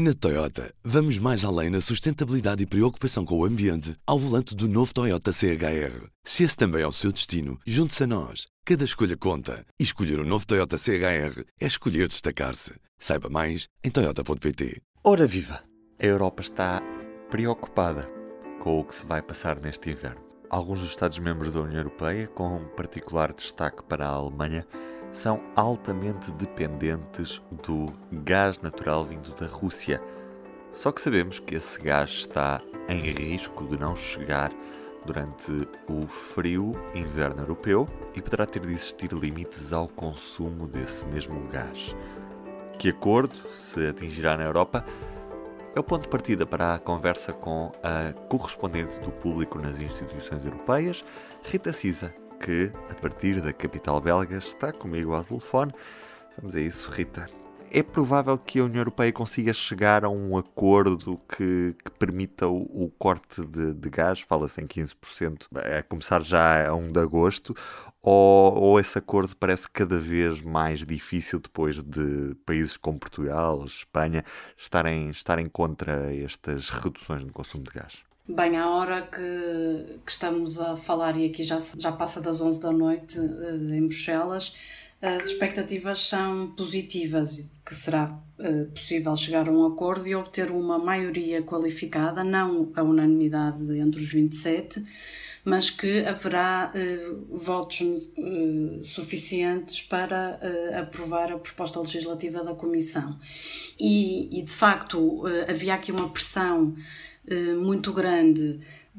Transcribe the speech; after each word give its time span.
Na 0.00 0.14
Toyota, 0.14 0.72
vamos 0.84 1.18
mais 1.18 1.44
além 1.44 1.70
na 1.70 1.80
sustentabilidade 1.80 2.62
e 2.62 2.66
preocupação 2.66 3.24
com 3.24 3.36
o 3.36 3.44
ambiente 3.44 3.96
ao 4.06 4.16
volante 4.16 4.54
do 4.54 4.68
novo 4.68 4.94
Toyota 4.94 5.32
CHR. 5.32 6.06
Se 6.22 6.44
esse 6.44 6.56
também 6.56 6.82
é 6.82 6.86
o 6.86 6.92
seu 6.92 7.10
destino, 7.10 7.58
junte-se 7.66 8.04
a 8.04 8.06
nós. 8.06 8.46
Cada 8.64 8.84
escolha 8.84 9.16
conta. 9.16 9.66
E 9.76 9.82
escolher 9.82 10.20
o 10.20 10.22
um 10.22 10.24
novo 10.24 10.46
Toyota 10.46 10.78
CHR 10.78 11.42
é 11.60 11.66
escolher 11.66 12.06
destacar-se. 12.06 12.74
Saiba 12.96 13.28
mais 13.28 13.66
em 13.82 13.90
Toyota.pt. 13.90 14.80
Ora 15.02 15.26
viva! 15.26 15.64
A 16.00 16.06
Europa 16.06 16.42
está 16.42 16.80
preocupada 17.28 18.08
com 18.62 18.78
o 18.78 18.84
que 18.84 18.94
se 18.94 19.04
vai 19.04 19.20
passar 19.20 19.58
neste 19.58 19.90
inverno. 19.90 20.22
Alguns 20.48 20.78
dos 20.78 20.90
Estados-membros 20.90 21.54
da 21.54 21.62
União 21.62 21.78
Europeia, 21.78 22.28
com 22.28 22.64
particular 22.76 23.32
destaque 23.32 23.82
para 23.82 24.06
a 24.06 24.10
Alemanha, 24.10 24.64
são 25.10 25.40
altamente 25.56 26.30
dependentes 26.32 27.42
do 27.64 27.86
gás 28.12 28.60
natural 28.60 29.04
vindo 29.04 29.34
da 29.34 29.46
Rússia. 29.46 30.00
Só 30.70 30.92
que 30.92 31.00
sabemos 31.00 31.40
que 31.40 31.54
esse 31.54 31.78
gás 31.80 32.10
está 32.10 32.60
em 32.88 33.00
risco 33.00 33.64
de 33.66 33.80
não 33.80 33.96
chegar 33.96 34.52
durante 35.04 35.68
o 35.88 36.06
frio 36.06 36.72
inverno 36.94 37.42
europeu 37.42 37.88
e 38.14 38.20
poderá 38.20 38.44
ter 38.46 38.60
de 38.60 38.74
existir 38.74 39.12
limites 39.12 39.72
ao 39.72 39.88
consumo 39.88 40.66
desse 40.66 41.04
mesmo 41.06 41.40
gás. 41.48 41.96
Que 42.78 42.90
acordo 42.90 43.34
se 43.50 43.86
atingirá 43.88 44.36
na 44.36 44.44
Europa? 44.44 44.84
É 45.74 45.80
o 45.80 45.84
ponto 45.84 46.02
de 46.02 46.08
partida 46.08 46.46
para 46.46 46.74
a 46.74 46.78
conversa 46.78 47.32
com 47.32 47.70
a 47.82 48.12
correspondente 48.28 49.00
do 49.00 49.10
público 49.10 49.60
nas 49.60 49.80
instituições 49.80 50.44
europeias, 50.44 51.04
Rita 51.42 51.72
Cisa, 51.72 52.14
que, 52.40 52.72
a 52.90 52.94
partir 52.94 53.40
da 53.40 53.52
capital 53.52 54.00
belga, 54.00 54.38
está 54.38 54.72
comigo 54.72 55.14
ao 55.14 55.24
telefone. 55.24 55.72
Vamos 56.36 56.54
a 56.56 56.60
isso, 56.60 56.90
Rita. 56.90 57.26
É 57.70 57.82
provável 57.82 58.38
que 58.38 58.58
a 58.58 58.64
União 58.64 58.80
Europeia 58.80 59.12
consiga 59.12 59.52
chegar 59.52 60.02
a 60.02 60.08
um 60.08 60.38
acordo 60.38 61.20
que, 61.28 61.74
que 61.84 61.90
permita 61.98 62.48
o, 62.48 62.62
o, 62.84 62.90
corte 62.98 63.44
de, 63.44 63.74
de 63.74 63.90
gás, 63.90 64.20
fala-se 64.22 64.58
em 64.62 64.66
15%, 64.66 65.46
a 65.78 65.82
começar 65.82 66.22
já 66.22 66.66
a 66.66 66.74
1 66.74 66.92
de 66.92 67.00
agosto, 67.00 67.54
ou, 68.00 68.54
ou, 68.54 68.80
esse 68.80 68.96
acordo 68.96 69.36
parece 69.36 69.68
cada 69.70 69.98
vez 69.98 70.40
mais 70.40 70.86
difícil 70.86 71.40
depois 71.40 71.82
de 71.82 72.34
países 72.46 72.78
como 72.78 72.98
Portugal, 72.98 73.62
Espanha, 73.64 74.24
estarem, 74.56 75.10
estarem 75.10 75.46
contra 75.46 76.14
estas 76.14 76.70
reduções 76.70 77.22
no 77.22 77.32
consumo 77.32 77.64
de 77.64 77.70
gás? 77.70 78.07
Bem, 78.30 78.58
à 78.58 78.68
hora 78.68 79.00
que, 79.00 80.00
que, 80.04 80.12
estamos 80.12 80.60
a 80.60 80.76
falar, 80.76 81.16
e 81.16 81.24
aqui 81.24 81.42
já, 81.42 81.56
já 81.78 81.90
passa 81.90 82.20
das 82.20 82.42
11 82.42 82.60
da 82.60 82.70
noite 82.70 83.18
uh, 83.18 83.74
em 83.74 83.80
Bruxelas, 83.86 84.52
as 85.00 85.28
expectativas 85.28 86.06
são 86.06 86.50
positivas 86.54 87.38
e 87.38 87.50
que 87.64 87.74
será 87.74 88.20
uh, 88.38 88.66
possível 88.66 89.16
chegar 89.16 89.48
a 89.48 89.52
um 89.52 89.64
acordo 89.64 90.06
e 90.06 90.14
obter 90.14 90.50
uma 90.50 90.78
maioria 90.78 91.42
qualificada, 91.42 92.22
não 92.22 92.70
a 92.76 92.82
unanimidade 92.82 93.78
entre 93.78 94.02
os 94.02 94.12
27, 94.12 94.84
mas 95.48 95.70
que 95.70 96.04
haverá 96.04 96.72
uh, 96.74 97.36
votos 97.36 98.12
suficientes 98.82 99.82
para 99.82 100.38
aprovar 100.78 101.32
a 101.32 101.38
proposta 101.38 101.80
legislativa 101.80 102.44
da 102.44 102.54
Comissão. 102.54 103.18
E, 103.78 104.38
e 104.38 104.42
de 104.42 104.52
facto, 104.52 105.24
havia 105.48 105.74
aqui 105.74 105.90
uma 105.90 106.08
pressão 106.08 106.74
muito 107.60 107.92
grande 107.92 108.58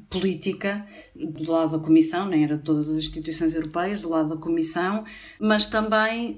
política 0.09 0.86
do 1.16 1.52
lado 1.52 1.77
da 1.77 1.83
Comissão, 1.83 2.27
nem 2.27 2.44
era 2.44 2.58
de 2.58 2.64
todas 2.64 2.89
as 2.89 2.97
instituições 2.97 3.55
europeias, 3.55 4.02
do 4.02 4.09
lado 4.09 4.30
da 4.30 4.38
Comissão, 4.38 5.03
mas 5.39 5.66
também 5.66 6.38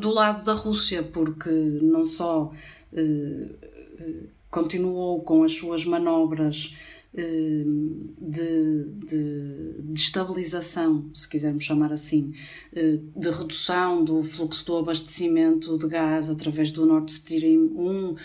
do 0.00 0.10
lado 0.10 0.44
da 0.44 0.52
Rússia, 0.52 1.02
porque 1.02 1.50
não 1.50 2.04
só 2.04 2.52
continuou 4.50 5.22
com 5.22 5.44
as 5.44 5.52
suas 5.52 5.84
manobras 5.84 6.74
de, 7.12 7.64
de, 8.20 9.74
de, 9.82 10.00
estabilização, 10.00 11.10
se 11.12 11.28
quisermos 11.28 11.64
chamar 11.64 11.92
assim, 11.92 12.32
de 12.72 13.30
redução 13.30 14.04
do 14.04 14.22
fluxo 14.22 14.64
do 14.64 14.76
abastecimento 14.78 15.76
de 15.76 15.88
gás 15.88 16.30
através 16.30 16.70
do 16.70 16.86
Nord 16.86 17.10
Stream 17.10 17.72
1 17.76 18.16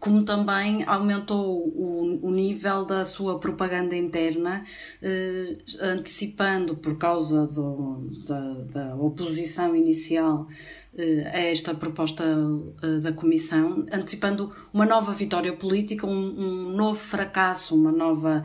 como 0.00 0.24
também 0.24 0.82
aumentou 0.86 1.68
o, 1.68 2.18
o, 2.22 2.30
nível 2.30 2.84
da 2.84 3.04
sua 3.04 3.38
propaganda 3.38 3.94
interna, 3.94 4.64
eh, 5.00 5.56
antecipando, 5.80 6.76
por 6.76 6.98
causa 6.98 7.46
do, 7.46 8.10
da, 8.26 8.54
da, 8.72 8.96
oposição 8.96 9.76
inicial 9.76 10.48
eh, 10.96 11.30
a 11.32 11.38
esta 11.38 11.72
proposta 11.72 12.24
eh, 12.82 12.98
da 12.98 13.12
Comissão, 13.12 13.84
antecipando 13.92 14.50
uma 14.72 14.84
nova 14.84 15.12
vitória 15.12 15.52
política, 15.52 16.04
um, 16.04 16.10
um 16.10 16.70
novo 16.70 16.98
fracasso, 16.98 17.76
uma 17.76 17.92
nova, 17.92 18.42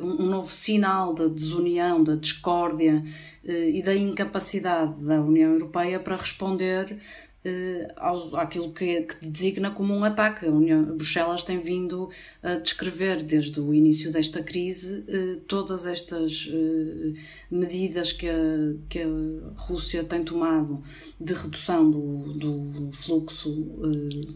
um 0.00 0.26
novo 0.26 0.50
sinal 0.50 1.14
da 1.14 1.26
desunião, 1.26 2.04
da 2.04 2.14
discórdia 2.14 3.02
e 3.44 3.82
da 3.82 3.94
incapacidade 3.94 5.02
da 5.04 5.20
União 5.20 5.52
Europeia 5.52 5.98
para 5.98 6.16
responder 6.16 6.98
uh, 7.44 7.92
aos, 7.96 8.34
àquilo 8.34 8.72
que, 8.72 9.02
que, 9.02 9.28
designa 9.28 9.70
como 9.70 9.94
um 9.94 10.04
ataque. 10.04 10.46
A 10.46 10.50
União, 10.50 10.84
Bruxelas 10.96 11.42
tem 11.42 11.60
vindo 11.60 12.10
a 12.42 12.54
descrever 12.54 13.22
desde 13.22 13.60
o 13.60 13.72
início 13.72 14.10
desta 14.10 14.42
crise 14.42 15.04
uh, 15.08 15.40
todas 15.40 15.86
estas 15.86 16.46
uh, 16.46 17.14
medidas 17.50 18.12
que 18.12 18.28
a, 18.28 18.74
que 18.88 19.00
a 19.00 19.08
Rússia 19.56 20.04
tem 20.04 20.22
tomado 20.22 20.82
de 21.20 21.34
redução 21.34 21.90
do, 21.90 22.32
do 22.34 22.90
fluxo 22.92 23.50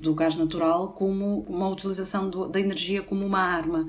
do 0.01 0.15
gás 0.15 0.37
natural 0.37 0.93
como 0.93 1.41
uma 1.49 1.69
utilização 1.69 2.29
do, 2.29 2.49
da 2.49 2.61
energia 2.61 3.03
como 3.03 3.25
uma 3.25 3.41
arma. 3.41 3.87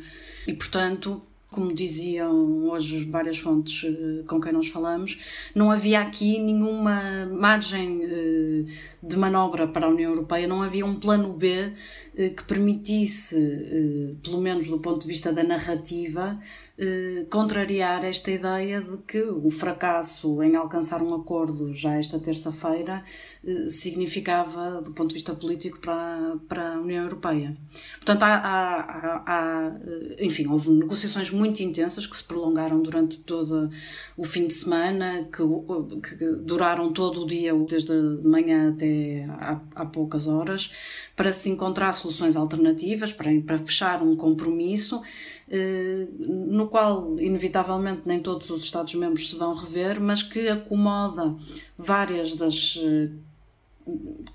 E, 0.48 0.54
portanto, 0.54 1.22
como 1.54 1.74
diziam 1.74 2.66
hoje 2.66 3.06
várias 3.06 3.38
fontes 3.38 3.86
eh, 3.86 4.24
com 4.28 4.42
quem 4.42 4.52
nós 4.52 4.68
falamos, 4.68 5.20
não 5.54 5.72
havia 5.72 6.02
aqui 6.02 6.40
nenhuma 6.40 7.28
margem 7.28 8.02
eh, 8.04 8.66
de 9.02 9.16
manobra 9.16 9.68
para 9.68 9.86
a 9.86 9.90
União 9.90 10.12
Europeia, 10.12 10.48
não 10.48 10.64
havia 10.64 10.86
um 10.86 10.96
plano 10.96 11.32
B 11.32 11.72
eh, 12.18 12.30
que 12.30 12.44
permitisse, 12.44 14.18
pelo 14.24 14.42
menos 14.42 14.68
do 14.68 14.80
ponto 14.80 15.02
de 15.02 15.08
vista 15.08 15.32
da 15.32 15.44
narrativa, 15.44 16.40
contrariar 17.30 18.04
esta 18.04 18.32
ideia 18.32 18.82
de 18.82 18.98
que 18.98 19.22
o 19.22 19.52
fracasso 19.52 20.42
em 20.42 20.56
alcançar 20.56 21.04
um 21.04 21.14
acordo 21.14 21.74
já 21.74 21.96
esta 21.96 22.18
terça-feira 22.18 23.04
significava, 23.68 24.82
do 24.82 24.92
ponto 24.92 25.10
de 25.10 25.14
vista 25.14 25.36
político, 25.36 25.80
para, 25.80 26.38
para 26.48 26.74
a 26.74 26.80
União 26.80 27.04
Europeia. 27.04 27.56
Portanto, 27.96 28.24
há, 28.24 28.36
há, 28.36 29.24
há 29.28 29.72
enfim, 30.20 30.48
houve 30.48 30.72
negociações 30.72 31.30
muito 31.30 31.62
intensas 31.62 32.08
que 32.08 32.18
se 32.18 32.24
prolongaram 32.24 32.82
durante 32.82 33.20
todo 33.20 33.70
o 34.18 34.24
fim 34.24 34.48
de 34.48 34.54
semana, 34.54 35.30
que, 35.32 36.18
que 36.18 36.26
duraram 36.42 36.92
todo 36.92 37.24
o 37.24 37.28
dia, 37.28 37.54
desde 37.68 37.94
manhã 38.24 38.72
até 38.72 39.26
há, 39.30 39.62
há, 39.76 39.86
poucas 39.86 40.28
horas, 40.28 40.72
para 41.16 41.32
se 41.32 41.50
encontrar 41.50 41.94
soluções 41.94 42.36
alternativas, 42.36 43.12
para, 43.12 43.30
para 43.42 43.58
fechar 43.58 44.02
um 44.02 44.16
compromisso, 44.16 45.02
eh, 45.43 45.43
no 45.50 46.68
qual, 46.68 47.20
inevitavelmente, 47.20 48.04
nem 48.06 48.20
todos 48.20 48.50
os 48.50 48.64
Estados-membros 48.64 49.32
se 49.32 49.38
vão 49.38 49.54
rever, 49.54 50.00
mas 50.00 50.24
que 50.24 50.48
acomoda 50.48 51.36
várias 51.78 52.36
das 52.36 52.80
eh, 52.82 53.10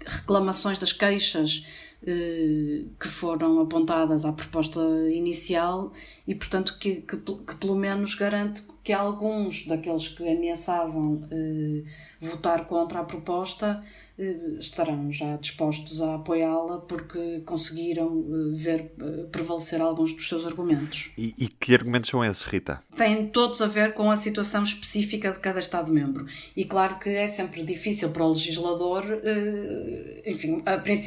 reclamações, 0.06 0.78
das 0.78 0.92
queixas 0.92 1.64
eh, 2.06 2.84
que 3.00 3.08
foram 3.08 3.58
apontadas 3.60 4.24
à 4.24 4.32
proposta 4.32 4.80
inicial 5.12 5.90
e, 6.26 6.34
portanto, 6.34 6.76
que, 6.78 6.96
que, 6.96 7.16
que 7.16 7.56
pelo 7.56 7.74
menos 7.74 8.14
garante 8.14 8.62
que 8.88 8.92
alguns 8.94 9.66
daqueles 9.66 10.08
que 10.08 10.26
ameaçavam 10.26 11.22
eh, 11.30 11.84
votar 12.18 12.64
contra 12.64 13.00
a 13.00 13.04
proposta 13.04 13.82
eh, 14.18 14.56
estarão 14.58 15.12
já 15.12 15.36
dispostos 15.36 16.00
a 16.00 16.14
apoiá-la 16.14 16.78
porque 16.78 17.42
conseguiram 17.44 18.24
eh, 18.26 18.56
ver 18.56 18.92
eh, 18.98 19.26
prevalecer 19.30 19.82
alguns 19.82 20.14
dos 20.14 20.26
seus 20.26 20.46
argumentos. 20.46 21.12
E, 21.18 21.34
e, 21.36 21.48
que 21.48 21.74
argumentos 21.74 22.08
são 22.08 22.24
esses, 22.24 22.42
Rita? 22.44 22.80
Têm 22.96 23.26
todos 23.26 23.60
a 23.60 23.66
ver 23.66 23.92
com 23.92 24.10
a 24.10 24.16
situação 24.16 24.62
específica 24.62 25.32
de 25.32 25.38
cada 25.38 25.60
Estado-membro. 25.60 26.24
E 26.56 26.64
claro 26.64 26.98
que 26.98 27.10
é 27.10 27.26
sempre 27.26 27.62
difícil 27.62 28.08
para 28.08 28.24
o 28.24 28.30
legislador, 28.30 29.04
eh, 29.22 30.22
enfim, 30.24 30.62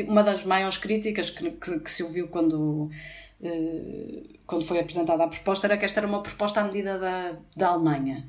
uma 0.07 0.21
das 0.21 0.43
maiores 0.43 0.77
críticas 0.77 1.31
que, 1.31 1.49
que, 1.49 1.79
que 1.79 1.89
se 1.89 2.03
ouviu 2.03 2.27
quando 2.27 2.91
quando 4.45 4.65
foi 4.65 4.79
apresentada 4.79 5.23
a 5.23 5.27
proposta, 5.27 5.67
era 5.67 5.77
que 5.77 5.85
esta 5.85 5.99
era 5.99 6.07
uma 6.07 6.21
proposta 6.21 6.61
à 6.61 6.63
medida 6.63 6.97
da, 6.97 7.35
da 7.55 7.69
Alemanha. 7.69 8.27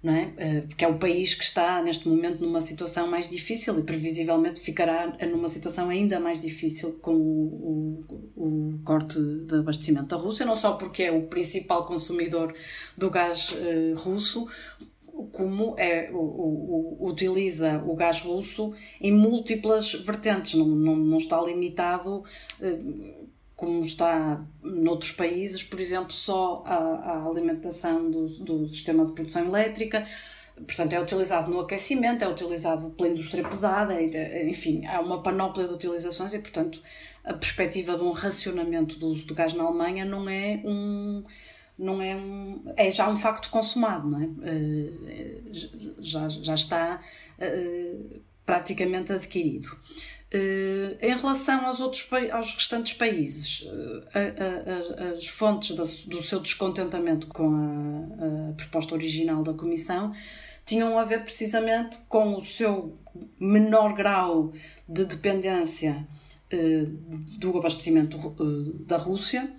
Não 0.00 0.14
é? 0.14 0.32
Eh, 0.36 0.60
porque 0.60 0.84
é 0.84 0.88
o 0.88 0.96
país 0.96 1.34
que 1.34 1.42
está 1.42 1.82
neste 1.82 2.08
momento 2.08 2.40
numa 2.40 2.60
situação 2.60 3.08
mais 3.08 3.28
difícil 3.28 3.76
e 3.80 3.82
previsivelmente 3.82 4.60
ficará 4.60 5.16
numa 5.28 5.48
situação 5.48 5.88
ainda 5.88 6.20
mais 6.20 6.38
difícil 6.38 7.00
com 7.02 7.16
o, 7.16 8.04
o, 8.36 8.44
o 8.44 8.78
corte 8.84 9.20
de 9.20 9.56
abastecimento 9.56 10.06
da 10.06 10.16
Rússia, 10.16 10.46
não 10.46 10.54
só 10.54 10.74
porque 10.74 11.02
é 11.02 11.10
o 11.10 11.22
principal 11.22 11.84
consumidor 11.84 12.54
do 12.96 13.10
gás 13.10 13.50
uh, 13.50 13.94
russo, 13.96 14.46
como 15.32 15.74
é, 15.76 16.10
o, 16.12 16.16
o, 16.16 17.08
utiliza 17.08 17.82
o 17.84 17.96
gás 17.96 18.20
russo 18.20 18.72
em 19.00 19.12
múltiplas 19.12 19.94
vertentes, 19.94 20.54
não, 20.54 20.64
não, 20.64 20.94
não 20.94 21.18
está 21.18 21.42
limitado 21.42 22.22
como 23.58 23.80
está 23.80 24.40
noutros 24.62 25.10
países, 25.10 25.64
por 25.64 25.80
exemplo, 25.80 26.12
só 26.12 26.62
a, 26.64 26.76
a 26.76 27.26
alimentação 27.28 28.08
do, 28.08 28.28
do 28.28 28.68
sistema 28.68 29.04
de 29.04 29.10
produção 29.10 29.44
elétrica. 29.44 30.06
Portanto, 30.54 30.92
é 30.92 31.00
utilizado 31.00 31.50
no 31.50 31.58
aquecimento, 31.58 32.22
é 32.22 32.28
utilizado 32.28 32.90
pela 32.90 33.08
indústria 33.08 33.42
pesada, 33.42 34.00
enfim, 34.00 34.86
há 34.86 35.00
uma 35.00 35.24
panóplia 35.24 35.66
de 35.66 35.72
utilizações 35.72 36.34
e, 36.34 36.38
portanto, 36.38 36.80
a 37.24 37.34
perspectiva 37.34 37.96
de 37.96 38.04
um 38.04 38.12
racionamento 38.12 38.96
do 38.96 39.08
uso 39.08 39.26
do 39.26 39.34
gás 39.34 39.52
na 39.54 39.64
Alemanha 39.64 40.04
não 40.04 40.28
é 40.28 40.62
um 40.64 41.24
não 41.76 42.00
é 42.00 42.14
um 42.14 42.62
é 42.76 42.90
já 42.92 43.08
um 43.08 43.16
facto 43.16 43.50
consumado 43.50 44.08
não 44.08 44.20
é 44.20 44.28
eh, 44.42 45.42
já 46.00 46.28
já 46.28 46.54
está 46.54 47.00
eh, 47.38 48.18
praticamente 48.44 49.12
adquirido 49.12 49.78
em 50.30 51.16
relação 51.16 51.64
aos 51.64 51.80
outros 51.80 52.06
aos 52.30 52.52
restantes 52.52 52.92
países, 52.92 53.66
a, 54.14 55.14
as 55.14 55.26
fontes 55.26 55.74
do 56.06 56.22
seu 56.22 56.40
descontentamento 56.40 57.26
com 57.28 57.48
a, 57.50 58.52
proposta 58.54 58.94
original 58.94 59.42
da 59.42 59.54
Comissão 59.54 60.12
tinham 60.66 60.98
a 60.98 61.04
ver 61.04 61.22
precisamente 61.22 61.98
com 62.10 62.36
o 62.36 62.44
seu 62.44 62.94
menor 63.40 63.94
grau 63.94 64.52
de 64.86 65.06
dependência 65.06 66.06
uh, 66.52 67.38
do 67.38 67.56
abastecimento 67.56 68.18
da 68.86 68.98
Rússia 68.98 69.50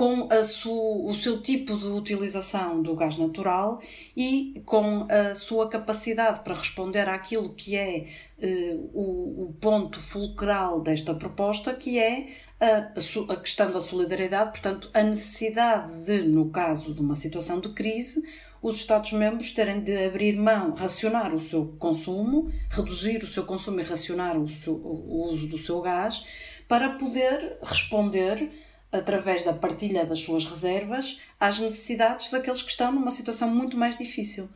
com 0.00 0.26
su, 0.42 1.04
o 1.04 1.12
seu 1.12 1.42
tipo 1.42 1.76
de 1.76 1.88
utilização 1.88 2.80
do 2.80 2.94
gás 2.94 3.18
natural 3.18 3.78
e 4.16 4.62
com 4.64 5.06
a 5.10 5.34
sua 5.34 5.68
capacidade 5.68 6.40
para 6.40 6.54
responder 6.54 7.06
àquilo 7.06 7.50
que 7.50 7.76
é 7.76 8.06
eh, 8.40 8.78
o, 8.94 9.44
o, 9.44 9.56
ponto 9.60 10.00
fulcral 10.00 10.80
desta 10.80 11.14
proposta, 11.14 11.74
que 11.74 11.98
é 11.98 12.28
a, 12.58 12.94
a, 13.30 13.36
questão 13.36 13.70
da 13.70 13.78
solidariedade, 13.78 14.52
portanto, 14.52 14.88
a 14.94 15.02
necessidade 15.02 15.92
de, 16.06 16.22
no 16.22 16.48
caso 16.48 16.94
de 16.94 17.02
uma 17.02 17.14
situação 17.14 17.60
de 17.60 17.68
crise, 17.74 18.22
os 18.62 18.76
Estados-membros 18.76 19.50
terem 19.50 19.82
de 19.82 20.06
abrir 20.06 20.34
mão, 20.34 20.72
racionar 20.72 21.34
o 21.34 21.38
seu 21.38 21.76
consumo, 21.78 22.50
reduzir 22.70 23.22
o 23.22 23.26
seu 23.26 23.44
consumo 23.44 23.80
e 23.80 23.82
racionar 23.82 24.38
o, 24.38 24.48
seu, 24.48 24.76
o 24.76 25.24
uso 25.30 25.46
do 25.46 25.58
seu 25.58 25.78
gás, 25.82 26.24
para 26.66 26.88
poder 26.88 27.58
responder 27.62 28.50
através 28.92 29.44
da 29.44 29.52
partilha 29.52 30.04
das 30.04 30.18
suas 30.18 30.44
reservas, 30.44 31.20
às 31.38 31.58
necessidades 31.58 32.30
daqueles 32.30 32.62
que 32.62 32.70
estão 32.70 32.92
numa 32.92 33.10
situação 33.10 33.48
muito 33.48 33.76
mais 33.76 33.96
difícil. 33.96 34.48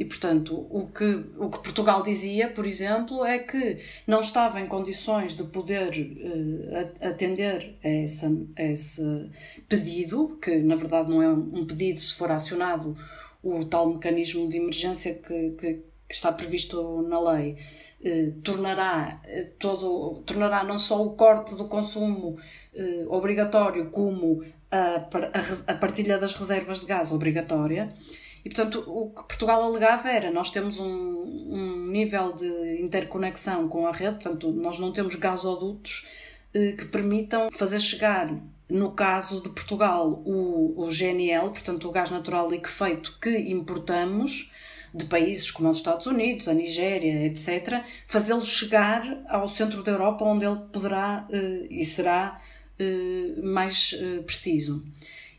E, 0.00 0.04
portanto, 0.06 0.66
o 0.70 0.86
que, 0.86 1.04
o 1.36 1.50
que 1.50 1.62
Portugal 1.62 2.02
dizia, 2.02 2.48
por 2.48 2.64
exemplo, 2.64 3.22
é 3.22 3.38
que 3.38 3.76
não 4.06 4.20
estava 4.20 4.58
em 4.58 4.66
condições 4.66 5.36
de 5.36 5.44
poder 5.44 5.90
uh, 5.90 7.06
atender 7.06 7.76
a, 7.84 7.88
essa, 7.88 8.26
a 8.56 8.62
esse 8.62 9.30
pedido, 9.68 10.38
que 10.40 10.56
na 10.60 10.74
verdade 10.74 11.10
não 11.10 11.22
é 11.22 11.28
um 11.28 11.66
pedido 11.66 12.00
se 12.00 12.14
for 12.14 12.30
acionado 12.30 12.96
o 13.42 13.62
tal 13.66 13.92
mecanismo 13.92 14.48
de 14.48 14.56
emergência 14.56 15.14
que, 15.14 15.50
que, 15.50 15.82
que 16.10 16.16
está 16.16 16.32
previsto 16.32 17.02
na 17.02 17.20
lei. 17.20 17.56
Eh, 18.02 18.32
tornará 18.42 19.20
eh, 19.24 19.50
todo 19.58 20.22
tornará 20.26 20.64
não 20.64 20.78
só 20.78 21.04
o 21.04 21.10
corte 21.10 21.54
do 21.54 21.66
consumo 21.68 22.38
eh, 22.74 23.04
obrigatório 23.08 23.90
como 23.90 24.42
a, 24.70 25.06
a, 25.06 25.72
a, 25.72 25.74
partilha 25.74 26.18
das 26.18 26.32
reservas 26.32 26.80
de 26.80 26.86
gás 26.86 27.12
obrigatória 27.12 27.92
e 28.42 28.48
portanto 28.48 28.82
o 28.86 29.10
que 29.10 29.22
Portugal 29.24 29.62
alegava 29.62 30.08
era 30.08 30.30
nós 30.30 30.50
temos 30.50 30.80
um, 30.80 30.86
um 30.86 31.86
nível 31.88 32.32
de 32.32 32.80
interconexão 32.80 33.68
com 33.68 33.86
a 33.86 33.92
rede 33.92 34.16
portanto 34.16 34.50
nós 34.50 34.78
não 34.78 34.92
temos 34.92 35.14
gasodutos 35.14 36.06
eh, 36.54 36.72
que 36.72 36.86
permitam 36.86 37.50
fazer 37.50 37.80
chegar 37.80 38.34
no 38.66 38.92
caso 38.92 39.42
de 39.42 39.50
Portugal 39.50 40.22
o, 40.24 40.86
o 40.86 40.88
GNL 40.90 41.50
portanto 41.50 41.86
o 41.86 41.92
gás 41.92 42.10
natural 42.10 42.48
liquefeito 42.48 43.18
que 43.20 43.36
importamos 43.50 44.50
de 44.92 45.04
países 45.06 45.50
como 45.50 45.68
os 45.68 45.76
Estados 45.76 46.06
Unidos, 46.06 46.48
a 46.48 46.54
Nigéria, 46.54 47.24
etc., 47.26 47.84
fazê-lo 48.06 48.44
chegar 48.44 49.22
ao 49.28 49.48
centro 49.48 49.82
da 49.82 49.92
Europa, 49.92 50.24
onde 50.24 50.44
ele 50.44 50.58
poderá 50.72 51.26
uh, 51.28 51.66
e 51.70 51.84
será 51.84 52.40
uh, 52.78 53.46
mais 53.46 53.92
uh, 53.92 54.22
preciso. 54.22 54.84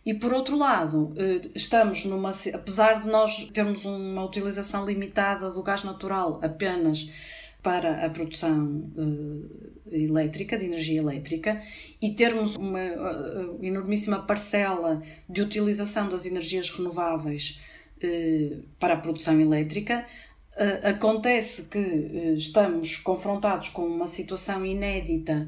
E 0.03 0.15
por 0.15 0.33
outro 0.33 0.57
lado, 0.57 1.13
estamos 1.53 2.05
numa. 2.05 2.31
Apesar 2.55 2.99
de 3.01 3.07
nós 3.07 3.47
termos 3.53 3.85
uma 3.85 4.25
utilização 4.25 4.83
limitada 4.83 5.51
do 5.51 5.61
gás 5.61 5.83
natural 5.83 6.39
apenas 6.41 7.07
para 7.61 8.03
a 8.03 8.09
produção 8.09 8.91
elétrica, 9.91 10.57
de 10.57 10.65
energia 10.65 10.99
elétrica, 10.99 11.61
e 12.01 12.09
termos 12.15 12.55
uma 12.55 12.79
enormíssima 13.61 14.25
parcela 14.25 14.99
de 15.29 15.43
utilização 15.43 16.09
das 16.09 16.25
energias 16.25 16.71
renováveis 16.71 17.59
eh, 17.59 17.80
para 18.79 18.95
a 18.95 18.97
produção 18.97 19.39
elétrica. 19.39 20.05
Eh, 20.57 20.89
acontece 20.89 21.69
que 21.69 21.79
eh, 21.79 22.33
estamos 22.35 22.97
confrontados 22.97 23.69
com 23.69 23.85
uma 23.85 24.07
situação 24.07 24.65
inédita 24.65 25.47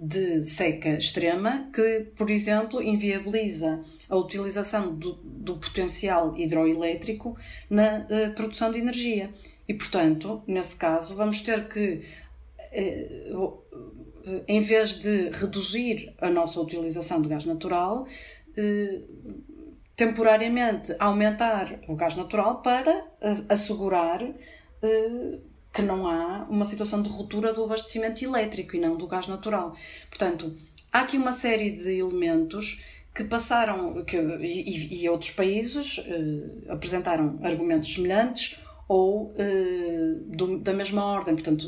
de 0.00 0.40
seca 0.40 0.90
extrema 0.90 1.68
que, 1.74 2.06
por 2.14 2.30
exemplo, 2.30 2.80
inviabiliza 2.80 3.80
a 4.08 4.16
utilização 4.16 4.94
do, 4.94 5.14
do 5.14 5.56
potencial 5.56 6.32
hidroelétrico 6.38 7.36
na 7.68 8.06
produção 8.36 8.70
de 8.70 8.78
energia. 8.78 9.30
E, 9.66 9.74
portanto, 9.74 10.44
nesse 10.46 10.76
caso, 10.76 11.16
vamos 11.16 11.40
ter 11.40 11.66
que, 11.68 12.02
em 14.46 14.60
vez 14.60 14.94
de 14.94 15.28
reduzir 15.30 16.14
a 16.20 16.30
nossa 16.30 16.60
utilização 16.60 17.20
de 17.20 17.28
gás 17.28 17.44
natural, 17.44 18.06
temporariamente 19.98 20.94
aumentar 21.00 21.80
o 21.88 21.96
gás 21.96 22.14
natural 22.14 22.62
para 22.62 23.04
assegurar 23.48 24.22
uh, 24.22 25.40
que 25.72 25.82
não 25.82 26.06
há 26.06 26.46
uma 26.48 26.64
situação 26.64 27.02
de 27.02 27.08
ruptura 27.08 27.52
do 27.52 27.64
abastecimento 27.64 28.24
elétrico 28.24 28.76
e 28.76 28.78
não 28.78 28.96
do 28.96 29.08
gás 29.08 29.26
natural. 29.26 29.74
Portanto, 30.08 30.54
há 30.92 31.00
aqui 31.00 31.16
uma 31.18 31.32
série 31.32 31.72
de 31.72 31.98
elementos 31.98 32.80
que 33.12 33.24
passaram, 33.24 34.04
que, 34.04 34.16
e, 34.16 35.02
e 35.02 35.08
outros 35.08 35.32
países 35.32 35.98
uh, 35.98 36.72
apresentaram 36.72 37.36
argumentos 37.42 37.92
semelhantes 37.92 38.56
ou 38.86 39.32
uh, 39.32 40.14
do, 40.28 40.60
da 40.60 40.72
mesma 40.72 41.04
ordem, 41.04 41.34
portanto, 41.34 41.66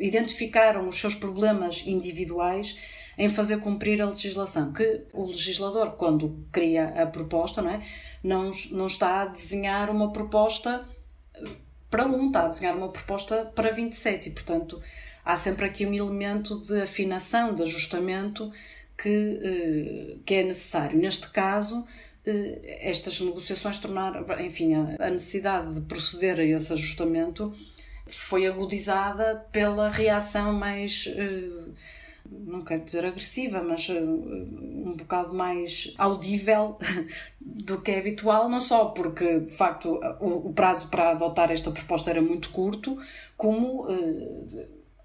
identificaram 0.00 0.88
os 0.88 1.00
seus 1.00 1.14
problemas 1.14 1.84
individuais 1.86 2.97
em 3.18 3.28
fazer 3.28 3.58
cumprir 3.58 4.00
a 4.00 4.06
legislação, 4.06 4.72
que 4.72 5.02
o 5.12 5.26
legislador, 5.26 5.96
quando 5.96 6.46
cria 6.52 7.02
a 7.02 7.04
proposta, 7.04 7.60
não, 7.60 7.70
é? 7.70 7.80
não, 8.22 8.50
não 8.70 8.86
está 8.86 9.22
a 9.22 9.26
desenhar 9.26 9.90
uma 9.90 10.12
proposta 10.12 10.86
para 11.90 12.06
um, 12.06 12.28
está 12.28 12.44
a 12.44 12.48
desenhar 12.48 12.76
uma 12.76 12.90
proposta 12.90 13.44
para 13.54 13.72
27 13.72 14.28
e, 14.28 14.32
portanto, 14.32 14.80
há 15.24 15.36
sempre 15.36 15.66
aqui 15.66 15.84
um 15.84 15.92
elemento 15.92 16.58
de 16.58 16.80
afinação, 16.82 17.54
de 17.54 17.62
ajustamento 17.62 18.52
que, 18.96 19.40
eh, 19.42 20.16
que 20.24 20.34
é 20.34 20.42
necessário. 20.44 20.98
Neste 20.98 21.28
caso, 21.30 21.84
eh, 22.26 22.78
estas 22.82 23.20
negociações 23.20 23.78
tornaram, 23.78 24.24
enfim, 24.40 24.74
a 24.74 25.10
necessidade 25.10 25.74
de 25.74 25.80
proceder 25.80 26.38
a 26.38 26.44
esse 26.44 26.72
ajustamento 26.72 27.52
foi 28.06 28.46
agudizada 28.46 29.46
pela 29.50 29.88
reação 29.88 30.52
mais 30.52 31.08
não 32.30 32.62
quero 32.62 32.84
dizer 32.84 33.04
agressiva, 33.04 33.62
mas 33.62 33.88
uh, 33.88 33.94
um 33.94 34.94
bocado 34.96 35.34
mais 35.34 35.92
audível 35.98 36.76
do 37.40 37.80
que 37.80 37.90
é 37.90 37.98
habitual, 37.98 38.48
não 38.48 38.60
só 38.60 38.86
porque 38.86 39.40
de 39.40 39.52
facto 39.52 40.00
o, 40.20 40.52
prazo 40.52 40.88
para 40.88 41.10
adotar 41.10 41.50
esta 41.50 41.70
proposta 41.70 42.10
era 42.10 42.22
muito 42.22 42.50
curto, 42.50 42.96
como 43.36 43.86
uh, 43.86 44.46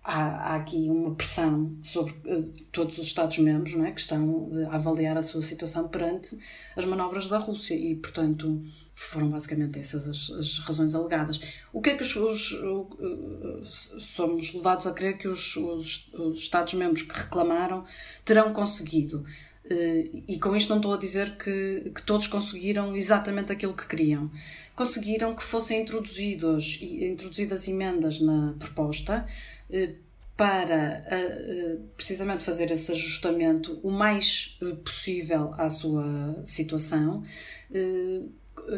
há, 0.04 0.56
aqui 0.56 0.90
uma 0.90 1.16
pressão 1.16 1.76
sobre 1.82 2.14
uh, 2.26 2.54
todos 2.72 2.98
os 2.98 3.08
Estados-membros 3.08 3.76
é, 3.76 3.92
que 3.92 4.02
estão 4.02 4.50
a 4.70 4.76
avaliar 4.76 5.18
a 5.18 5.22
sua 5.22 5.42
situação 5.42 5.88
perante 5.88 6.38
as 6.76 6.86
manobras 6.86 7.28
da 7.28 7.38
Rússia. 7.38 7.76
E, 7.76 7.96
portanto, 7.96 8.62
foram 8.96 9.30
basicamente 9.30 9.80
essas 9.80 10.08
as, 10.08 10.30
as 10.32 10.60
razões 10.60 10.94
alegadas. 10.94 11.40
O 11.72 11.82
que 11.82 11.92
é 11.92 11.98
que 11.98 12.04
os, 12.04 12.16
os, 12.16 12.52
os 12.52 13.92
somos 14.00 14.54
levados 14.54 14.86
a 14.88 14.94
crer 14.94 15.18
que 15.18 15.28
os, 15.28 15.56
os, 15.56 16.10
os 16.14 16.38
Estados-membros 16.38 17.04
que 17.04 17.18
reclamaram 17.18 17.86
terão 18.24 18.54
conseguido? 18.54 19.26
Uh, 19.66 20.24
e 20.28 20.38
com 20.40 20.56
isto 20.56 20.70
não 20.70 20.78
estou 20.78 20.94
a 20.94 20.98
dizer 20.98 21.38
que, 21.38 21.92
que 21.96 22.04
todos 22.06 22.28
conseguiram 22.28 22.96
exatamente 22.96 23.52
aquilo 23.52 23.74
que 23.74 23.88
queriam. 23.88 24.30
Conseguiram 24.76 25.36
que 25.36 25.44
fossem 25.44 25.82
introduzidos, 25.82 26.80
introduzidas 26.82 27.68
emendas 27.68 28.20
na 28.20 28.54
proposta 28.60 29.26
uh, 29.70 29.96
para 30.36 31.06
uh, 31.08 31.80
precisamente 31.96 32.44
fazer 32.44 32.72
esse 32.72 32.92
ajustamento 32.92 33.80
o 33.82 33.92
mais 33.92 34.58
possível 34.84 35.54
à 35.58 35.70
sua 35.70 36.44
situação 36.44 37.24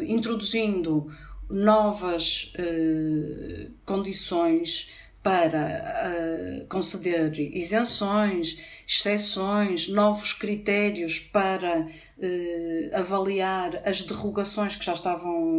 introduzindo 0.06 1.08
novas 1.48 2.52
uh, 2.58 3.70
condições 3.84 4.90
para 5.22 6.62
uh, 6.62 6.66
conceder 6.68 7.36
isenções, 7.38 8.58
exceções, 8.86 9.88
novos 9.88 10.32
critérios 10.32 11.18
para 11.18 11.80
uh, 11.80 12.96
avaliar 12.96 13.82
as 13.84 14.02
derrogações 14.02 14.76
que 14.76 14.84
já 14.84 14.92
estavam 14.92 15.58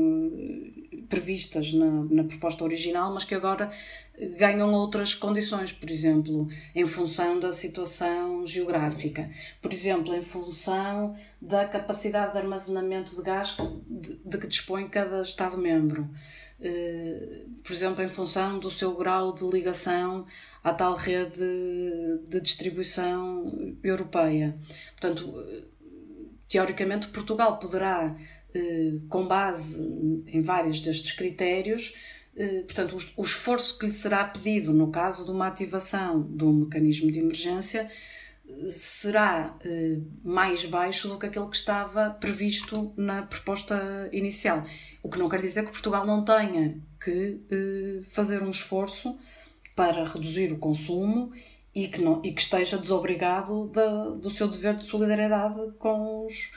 previstas 1.09 1.73
na, 1.73 2.03
na, 2.09 2.23
proposta 2.23 2.63
original, 2.63 3.13
mas 3.13 3.23
que 3.23 3.35
agora 3.35 3.69
ganham 4.37 4.71
outras 4.73 5.13
condições, 5.13 5.71
por 5.71 5.89
exemplo, 5.89 6.47
em 6.73 6.85
função 6.85 7.39
da 7.39 7.51
situação 7.51 8.45
geográfica, 8.45 9.29
por 9.61 9.71
exemplo, 9.71 10.13
em 10.15 10.21
função 10.21 11.13
da 11.41 11.65
capacidade 11.65 12.33
de 12.33 12.39
armazenamento 12.39 13.15
de 13.15 13.21
gás 13.21 13.55
de, 13.87 14.19
de 14.25 14.37
que 14.37 14.47
dispõe 14.47 14.87
cada 14.87 15.21
Estado-membro. 15.21 16.09
Eh, 16.59 17.45
por 17.63 17.71
exemplo, 17.71 18.03
em 18.03 18.07
função 18.07 18.59
do 18.59 18.71
seu 18.71 18.95
grau 18.95 19.31
de 19.31 19.45
ligação 19.45 20.25
à 20.63 20.73
tal 20.73 20.95
rede 20.95 21.45
de 22.27 22.41
distribuição 22.41 23.77
europeia. 23.83 24.57
Portanto, 24.99 25.45
teoricamente, 26.47 27.09
Portugal 27.09 27.59
poderá, 27.59 28.15
com 29.09 29.27
base 29.27 29.83
em 30.27 30.41
vários 30.41 30.81
destes 30.81 31.11
critérios, 31.11 31.93
eh, 32.35 32.61
portanto, 32.61 32.97
o 33.17 33.23
esforço 33.23 33.77
que 33.79 33.87
lhe 33.87 33.91
será 33.91 34.23
pedido 34.23 34.71
no 34.71 34.91
caso 34.91 35.25
de 35.25 35.31
uma 35.31 35.47
ativação 35.47 36.21
do 36.21 36.53
mecanismo 36.53 37.09
de 37.09 37.19
emergência 37.19 37.89
será 38.69 39.57
eh, 39.65 39.99
mais 40.23 40.63
baixo 40.65 41.07
do 41.09 41.17
que 41.17 41.25
aquele 41.25 41.47
que 41.47 41.55
estava 41.55 42.11
previsto 42.11 42.93
na 42.95 43.23
proposta 43.23 44.09
inicial. 44.13 44.63
O 45.03 45.09
que 45.09 45.19
não 45.19 45.27
quer 45.27 45.41
dizer 45.41 45.65
que 45.65 45.71
Portugal 45.71 46.05
não 46.05 46.23
tenha 46.23 46.79
que 47.03 47.41
eh, 47.51 48.01
fazer 48.09 48.43
um 48.43 48.51
esforço 48.51 49.17
para 49.75 50.03
reduzir 50.03 50.51
o 50.53 50.59
consumo 50.59 51.31
e 51.73 51.87
que, 51.87 52.01
não, 52.01 52.21
e 52.23 52.31
que 52.31 52.41
esteja 52.41 52.77
desobrigado 52.77 53.67
da, 53.67 54.09
do 54.09 54.29
seu 54.29 54.47
dever 54.47 54.75
de 54.75 54.83
solidariedade 54.83 55.73
com 55.77 56.25
os, 56.25 56.51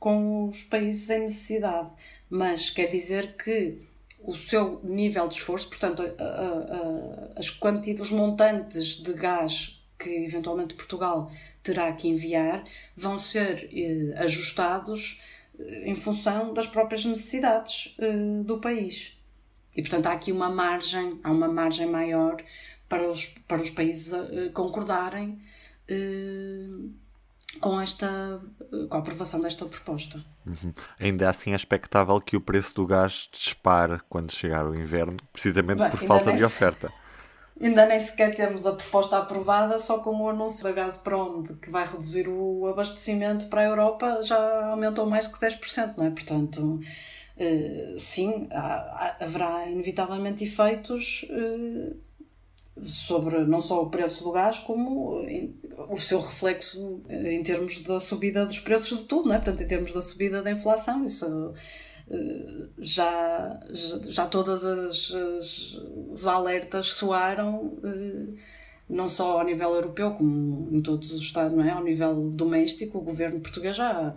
com 0.00 0.48
os 0.48 0.64
países 0.64 1.08
em 1.10 1.20
necessidade. 1.20 1.90
Mas 2.28 2.70
quer 2.70 2.86
dizer 2.88 3.36
que 3.36 3.78
o 4.22 4.34
seu 4.34 4.80
nível 4.82 5.28
de 5.28 5.34
esforço, 5.34 5.68
portanto, 5.68 6.02
a, 6.02 6.22
a, 6.22 7.36
a, 7.36 7.38
as 7.38 7.48
quantidades, 7.50 8.10
os 8.10 8.10
montantes 8.10 8.96
de 8.96 9.12
gás 9.12 9.80
que 9.98 10.08
eventualmente 10.08 10.74
Portugal 10.74 11.30
terá 11.62 11.92
que 11.92 12.08
enviar 12.08 12.64
vão 12.96 13.18
ser 13.18 13.68
eh, 13.72 14.14
ajustados 14.16 15.20
eh, 15.58 15.90
em 15.90 15.94
função 15.94 16.54
das 16.54 16.66
próprias 16.66 17.04
necessidades 17.04 17.94
eh, 17.98 18.42
do 18.42 18.58
país. 18.58 19.12
E 19.76 19.82
portanto 19.82 20.06
há 20.06 20.12
aqui 20.12 20.32
uma 20.32 20.48
margem, 20.48 21.20
há 21.22 21.30
uma 21.30 21.48
margem 21.48 21.86
maior 21.86 22.42
para 22.88 23.08
os, 23.08 23.26
para 23.46 23.60
os 23.60 23.70
países 23.70 24.12
eh, 24.12 24.48
concordarem 24.52 25.38
eh, 25.86 26.66
com 27.58 27.80
esta 27.80 28.40
com 28.88 28.96
a 28.96 29.00
aprovação 29.00 29.40
desta 29.40 29.64
proposta. 29.64 30.22
Uhum. 30.46 30.72
Ainda 30.98 31.28
assim 31.28 31.52
é 31.52 31.56
expectável 31.56 32.20
que 32.20 32.36
o 32.36 32.40
preço 32.40 32.74
do 32.74 32.86
gás 32.86 33.28
dispare 33.32 33.98
quando 34.08 34.30
chegar 34.32 34.66
o 34.66 34.74
inverno, 34.74 35.16
precisamente 35.32 35.78
Bem, 35.78 35.90
por 35.90 36.00
falta 36.00 36.32
de 36.32 36.44
oferta. 36.44 36.92
Ainda 37.60 37.84
nem 37.84 38.00
sequer 38.00 38.34
temos 38.34 38.66
a 38.66 38.72
proposta 38.72 39.18
aprovada, 39.18 39.78
só 39.78 39.98
com 39.98 40.18
o 40.18 40.30
anúncio 40.30 40.64
da 40.64 40.72
Gazprom 40.72 41.42
de 41.42 41.54
que 41.54 41.68
vai 41.68 41.84
reduzir 41.84 42.26
o 42.26 42.66
abastecimento 42.66 43.48
para 43.48 43.60
a 43.60 43.64
Europa 43.64 44.22
já 44.22 44.70
aumentou 44.70 45.04
mais 45.04 45.28
de 45.28 45.34
10%, 45.34 45.94
não 45.98 46.06
é? 46.06 46.10
Portanto, 46.10 46.80
eh, 47.36 47.96
sim, 47.98 48.48
haverá 49.20 49.68
inevitavelmente 49.68 50.44
efeitos 50.44 51.26
eh, 51.28 51.92
sobre 52.82 53.40
não 53.44 53.60
só 53.60 53.82
o 53.82 53.90
preço 53.90 54.24
do 54.24 54.32
gás, 54.32 54.58
como 54.58 55.22
o 55.88 55.98
seu 55.98 56.20
reflexo 56.20 57.02
em 57.08 57.42
termos 57.42 57.78
da 57.80 58.00
subida 58.00 58.44
dos 58.44 58.60
preços 58.60 59.00
de 59.00 59.04
tudo, 59.04 59.28
não 59.28 59.34
é? 59.34 59.38
Portanto, 59.38 59.62
em 59.62 59.66
termos 59.66 59.92
da 59.92 60.00
subida 60.00 60.42
da 60.42 60.50
inflação, 60.50 61.04
isso 61.04 61.54
já, 62.78 63.60
já, 63.70 64.26
todas 64.26 64.64
as, 64.64 65.12
as, 66.12 66.26
alertas 66.26 66.92
soaram 66.92 67.78
eh, 67.84 68.34
não 68.88 69.08
só 69.08 69.38
ao 69.38 69.44
nível 69.44 69.72
europeu 69.74 70.12
como 70.12 70.68
em 70.72 70.80
todos 70.80 71.12
os 71.12 71.22
estados, 71.22 71.56
não 71.56 71.64
é? 71.64 71.70
Ao 71.70 71.82
nível 71.82 72.30
doméstico, 72.30 72.98
o 72.98 73.02
governo 73.02 73.40
português 73.40 73.76
já 73.76 74.14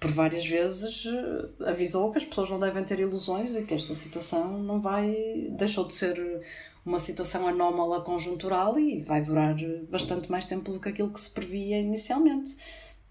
por 0.00 0.10
várias 0.10 0.46
vezes 0.46 1.04
eh, 1.06 1.68
avisou 1.68 2.10
que 2.10 2.18
as 2.18 2.24
pessoas 2.24 2.48
não 2.48 2.58
devem 2.58 2.82
ter 2.82 2.98
ilusões 2.98 3.54
e 3.56 3.62
que 3.62 3.74
esta 3.74 3.92
situação 3.94 4.62
não 4.62 4.80
vai 4.80 5.14
deixou 5.50 5.86
de 5.86 5.94
ser 5.94 6.40
uma 6.84 6.98
situação 6.98 7.46
anómala 7.46 8.00
conjuntural 8.02 8.78
e 8.78 9.00
vai 9.00 9.22
durar 9.22 9.56
bastante 9.90 10.30
mais 10.30 10.46
tempo 10.46 10.70
do 10.70 10.80
que 10.80 10.88
aquilo 10.88 11.10
que 11.10 11.20
se 11.20 11.30
previa 11.30 11.78
inicialmente 11.78 12.56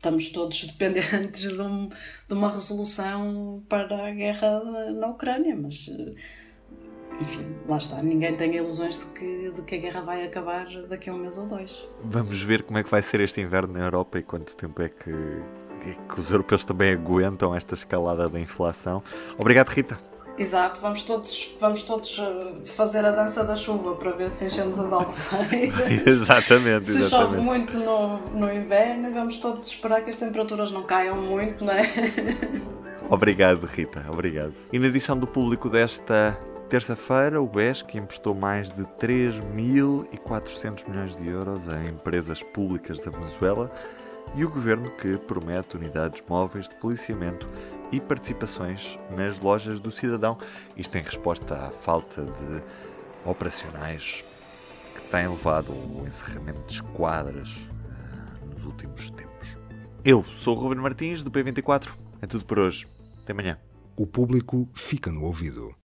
estamos 0.04 0.30
todos 0.30 0.64
dependentes 0.68 1.50
de, 1.50 1.62
um, 1.62 1.88
de, 1.88 2.34
uma 2.34 2.50
resolução 2.50 3.64
para 3.70 4.08
a 4.08 4.12
guerra 4.12 4.62
na 4.92 5.08
Ucrânia, 5.08 5.56
mas 5.56 5.90
enfim, 7.20 7.46
lá 7.68 7.78
está, 7.78 8.02
ninguém 8.02 8.36
tem 8.36 8.56
ilusões 8.56 9.00
de 9.00 9.06
que, 9.08 9.52
de 9.52 9.62
que 9.62 9.76
a 9.76 9.78
guerra 9.78 10.02
vai 10.02 10.26
acabar 10.26 10.66
daqui 10.90 11.10
a 11.10 11.14
um 11.14 11.20
mês 11.20 11.38
ou 11.38 11.48
dois. 11.48 11.88
Vamos 12.04 12.42
ver 12.42 12.64
como 12.64 12.78
é 12.80 12.84
que 12.84 12.90
vai 12.90 13.02
ser 13.02 13.22
este 13.22 13.40
inverno 13.40 13.74
na 13.74 13.80
Europa 13.80 14.20
e 14.20 14.24
quanto 14.24 14.56
tempo 14.58 14.82
é 14.82 14.90
que, 14.90 15.12
é 15.12 15.96
que 16.14 16.20
os 16.20 16.32
europeus 16.32 16.66
também 16.66 16.92
aguentam 16.92 17.56
esta 17.56 17.74
escalada 17.74 18.28
da 18.28 18.40
inflação. 18.40 19.02
Obrigado, 19.38 19.70
Rita. 19.70 20.13
Exato, 20.38 20.82
vamos 20.82 21.04
todos, 21.04 21.52
vamos 21.60 21.84
todos 21.84 22.18
uh, 22.18 22.66
fazer 22.66 23.06
a 23.06 23.12
dança 23.12 23.44
da 23.44 23.56
chuva 23.56 23.94
para 23.96 24.12
ver 24.12 24.32
se 24.32 24.46
enchemos 24.46 24.80
as 24.80 24.92
albufeiras. 24.92 25.92
exatamente, 26.08 26.92
Se 26.92 27.10
chove 27.10 27.38
muito 27.38 27.78
no, 27.78 28.18
no 28.32 28.52
inverno, 28.52 29.14
vamos 29.14 29.38
todos 29.38 29.68
esperar 29.68 30.04
que 30.04 30.10
as 30.10 30.18
temperaturas 30.18 30.72
não 30.72 30.82
caiam 30.84 31.18
muito, 31.18 31.64
não 31.64 31.74
é? 31.74 31.84
Obrigado, 33.10 33.66
Rita, 33.66 34.06
obrigado. 34.10 34.54
E 34.72 34.80
na 34.80 34.88
edição 34.88 35.18
do 35.18 35.28
público 35.28 35.70
desta 35.70 36.36
terça-feira, 36.68 37.40
o 37.40 37.46
BESC 37.46 37.96
emprestou 37.96 38.34
mais 38.34 38.72
de 38.72 38.84
3.400 38.84 40.90
milhões 40.90 41.16
de 41.16 41.28
euros 41.28 41.70
a 41.70 41.84
empresas 41.84 42.42
públicas 42.42 43.00
da 43.02 43.12
Venezuela 43.12 43.70
e 44.36 44.44
o 44.44 44.50
governo 44.50 44.90
que 44.92 45.18
promete 45.18 45.78
unidades 45.78 46.24
móveis 46.28 46.68
de 46.68 46.76
policiamento 46.76 47.48
e 47.92 48.00
participações 48.00 48.98
nas 49.16 49.40
lojas 49.40 49.80
do 49.80 49.92
cidadão. 49.92 50.38
Isto 50.76 50.98
em 50.98 51.02
resposta 51.02 51.68
à 51.68 51.72
falta 51.72 52.24
de 52.24 52.64
operacionais 53.24 54.24
que 54.96 55.02
tem 55.12 55.28
levado 55.28 55.72
ao 55.72 56.08
encerramento 56.08 56.62
de 56.66 56.74
esquadras 56.74 57.58
uh, 57.58 58.46
nos 58.54 58.66
últimos 58.66 59.10
tempos. 59.12 59.58
Eu 60.04 60.24
sou 60.24 60.58
o 60.58 60.60
Ruben 60.60 60.80
Martins, 60.80 61.24
do 61.24 61.32
P24. 61.32 61.92
É 62.22 62.28
tudo 62.28 62.46
por 62.46 62.60
hoje. 62.60 62.88
Até 63.22 63.32
amanhã. 63.32 63.58
O 63.96 64.08
público 64.08 64.68
fica 64.74 65.12
no 65.12 65.24
ouvido. 65.24 65.76